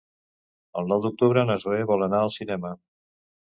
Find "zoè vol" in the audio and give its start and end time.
1.67-2.09